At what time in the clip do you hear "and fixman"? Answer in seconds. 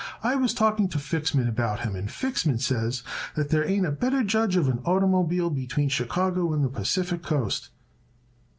1.95-2.59